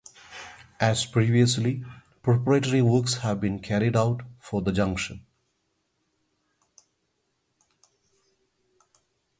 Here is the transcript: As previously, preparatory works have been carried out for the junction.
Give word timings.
As 0.79 1.05
previously, 1.05 1.83
preparatory 2.23 2.81
works 2.81 3.17
have 3.17 3.39
been 3.39 3.59
carried 3.59 3.95
out 3.95 4.21
for 4.39 4.59
the 4.59 4.71
junction. 4.71 5.27